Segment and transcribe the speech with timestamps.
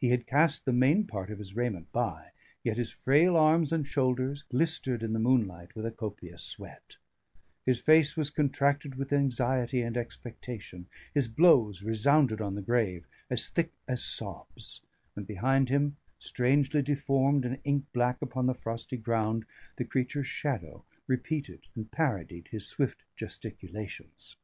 [0.00, 2.32] He had cast the main part of his raiment by,
[2.64, 6.96] yet his frail arms and shoulders glistered in the moonlight with a copious sweat;
[7.64, 13.48] his face was contracted with anxiety and expectation; his blows resounded on the grave, as
[13.48, 14.82] thick as sobs;
[15.14, 19.44] and behind him, strangely deformed and ink black upon the frosty ground,
[19.76, 24.34] the creature's shadow repeated and parodied his swift gesticulations.